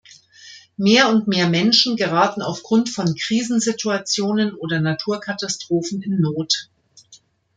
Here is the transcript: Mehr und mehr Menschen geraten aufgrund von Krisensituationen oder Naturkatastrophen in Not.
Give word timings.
Mehr 0.77 1.09
und 1.09 1.27
mehr 1.27 1.47
Menschen 1.47 1.95
geraten 1.95 2.41
aufgrund 2.41 2.89
von 2.89 3.13
Krisensituationen 3.13 4.55
oder 4.55 4.79
Naturkatastrophen 4.81 6.01
in 6.01 6.19
Not. 6.19 6.71